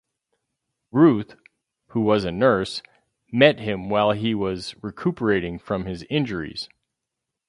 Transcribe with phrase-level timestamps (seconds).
[0.91, 1.35] Ruth,
[1.89, 2.81] who was a nurse,
[3.31, 6.67] met him while he was recuperating from his injuries.